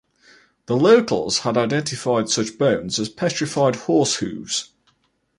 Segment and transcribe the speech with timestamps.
[0.65, 4.71] The locals had identified such bones as petrified horse hooves.